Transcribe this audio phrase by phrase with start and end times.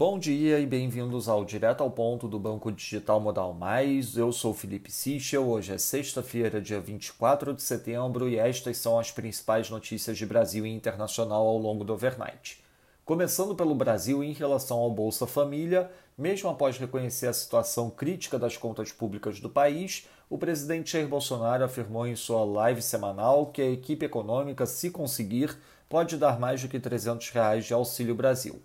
[0.00, 4.16] Bom dia e bem-vindos ao Direto ao Ponto do Banco Digital Modal Mais.
[4.16, 5.46] Eu sou Felipe Sichel.
[5.46, 10.64] Hoje é sexta-feira, dia 24 de setembro, e estas são as principais notícias de Brasil
[10.64, 12.64] e internacional ao longo do overnight.
[13.04, 18.56] Começando pelo Brasil, em relação ao Bolsa Família, mesmo após reconhecer a situação crítica das
[18.56, 23.70] contas públicas do país, o presidente Jair Bolsonaro afirmou em sua live semanal que a
[23.70, 25.54] equipe econômica, se conseguir,
[25.90, 28.62] pode dar mais do que 300 reais de Auxílio Brasil.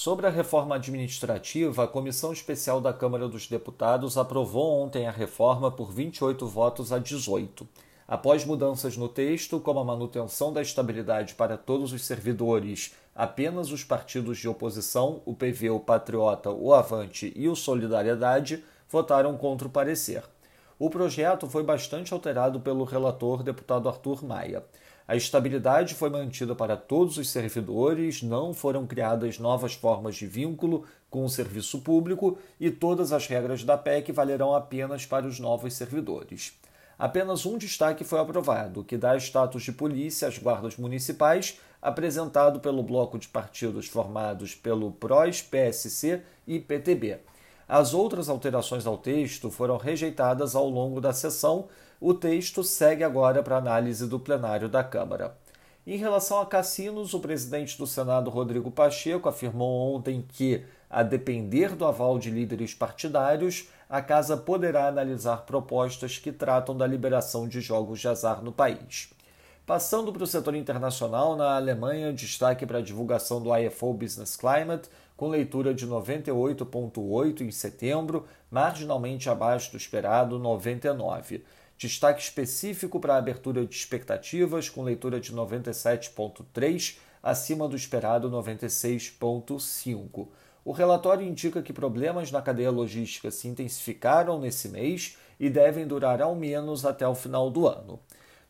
[0.00, 5.72] Sobre a reforma administrativa, a Comissão Especial da Câmara dos Deputados aprovou ontem a reforma
[5.72, 7.66] por 28 votos a 18.
[8.06, 13.82] Após mudanças no texto, como a manutenção da estabilidade para todos os servidores, apenas os
[13.82, 19.70] partidos de oposição, o PV, o Patriota, o Avante e o Solidariedade, votaram contra o
[19.70, 20.22] parecer.
[20.78, 24.64] O projeto foi bastante alterado pelo relator deputado Arthur Maia.
[25.08, 30.84] A estabilidade foi mantida para todos os servidores, não foram criadas novas formas de vínculo
[31.08, 35.72] com o serviço público e todas as regras da PEC valerão apenas para os novos
[35.72, 36.52] servidores.
[36.98, 42.82] Apenas um destaque foi aprovado, que dá status de polícia às guardas municipais, apresentado pelo
[42.82, 47.18] bloco de partidos formados pelo PROS, PSC e PTB.
[47.66, 51.68] As outras alterações ao texto foram rejeitadas ao longo da sessão.
[52.00, 55.36] O texto segue agora para análise do plenário da Câmara.
[55.84, 61.74] Em relação a cassinos, o presidente do Senado, Rodrigo Pacheco, afirmou ontem que, a depender
[61.74, 67.60] do aval de líderes partidários, a casa poderá analisar propostas que tratam da liberação de
[67.60, 69.10] jogos de azar no país.
[69.66, 74.88] Passando para o setor internacional, na Alemanha, destaque para a divulgação do IFO Business Climate,
[75.16, 81.42] com leitura de 98,8 em setembro, marginalmente abaixo do esperado 99.
[81.78, 90.26] Destaque específico para a abertura de expectativas, com leitura de 97,3 acima do esperado 96,5.
[90.64, 96.20] O relatório indica que problemas na cadeia logística se intensificaram nesse mês e devem durar
[96.20, 98.00] ao menos até o final do ano.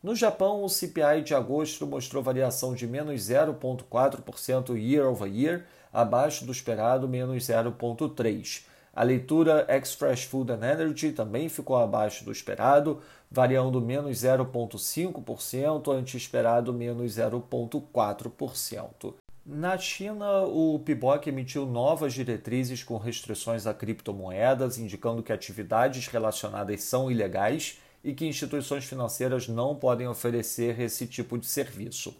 [0.01, 6.45] No Japão, o CPI de agosto mostrou variação de menos 0,4% year over year, abaixo
[6.45, 8.63] do esperado menos 0,3%.
[8.99, 12.99] A leitura Ex-Fresh Food and Energy também ficou abaixo do esperado,
[13.31, 19.13] variando menos 0,5% ante esperado menos 0,4%.
[19.45, 26.83] Na China, o PIBOC emitiu novas diretrizes com restrições a criptomoedas, indicando que atividades relacionadas
[26.83, 32.13] são ilegais e que instituições financeiras não podem oferecer esse tipo de serviço.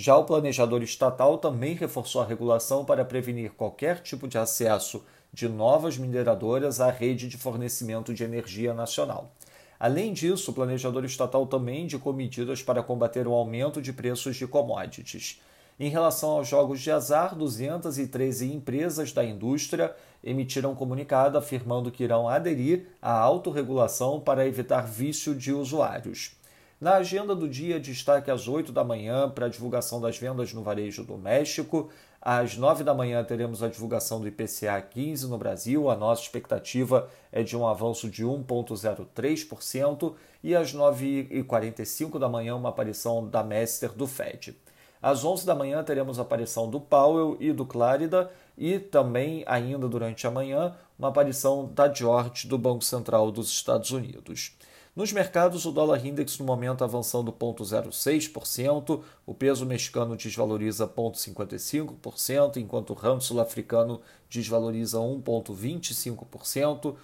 [0.00, 5.48] Já o planejador estatal também reforçou a regulação para prevenir qualquer tipo de acesso de
[5.48, 9.32] novas mineradoras à rede de fornecimento de energia nacional.
[9.76, 14.46] Além disso, o planejador estatal também indicou medidas para combater o aumento de preços de
[14.46, 15.40] commodities.
[15.80, 19.92] Em relação aos jogos de azar, 213 empresas da indústria
[20.22, 26.37] emitiram comunicado afirmando que irão aderir à autorregulação para evitar vício de usuários.
[26.80, 30.62] Na agenda do dia, destaque às 8 da manhã para a divulgação das vendas no
[30.62, 31.90] varejo doméstico.
[32.22, 35.90] Às 9 da manhã teremos a divulgação do IPCA 15 no Brasil.
[35.90, 40.14] A nossa expectativa é de um avanço de 1,03%.
[40.40, 44.56] E às 9h45 da manhã, uma aparição da Mester do Fed.
[45.02, 49.88] Às 11 da manhã teremos a aparição do Powell e do Clarida e também, ainda
[49.88, 54.56] durante a manhã, uma aparição da George do Banco Central dos Estados Unidos.
[54.98, 62.90] Nos mercados, o dólar index no momento avançando 0,06%, o peso mexicano desvaloriza 0,55%, enquanto
[62.90, 66.96] o ramo sul-africano desvaloriza 1,25%,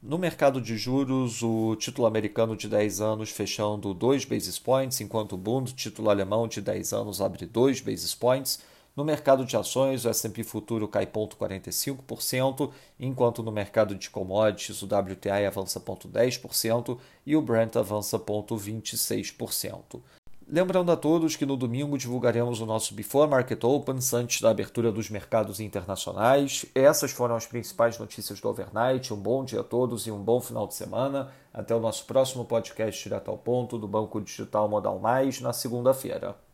[0.00, 5.32] no mercado de juros, o título americano de 10 anos fechando 2 basis points, enquanto
[5.32, 8.60] o Bund, título alemão de 10 anos, abre 2 basis points.
[8.94, 12.70] No mercado de ações, o S&P futuro cai 0,45%,
[13.00, 20.00] enquanto no mercado de commodities, o WTI avança 0,10% e o Brent avança 0,26%.
[20.46, 24.92] Lembrando a todos que no domingo divulgaremos o nosso Before Market Opens antes da abertura
[24.92, 26.66] dos mercados internacionais.
[26.74, 29.14] Essas foram as principais notícias do overnight.
[29.14, 31.32] Um bom dia a todos e um bom final de semana.
[31.54, 36.36] Até o nosso próximo podcast direto ao ponto do Banco Digital Modal Mais na segunda-feira.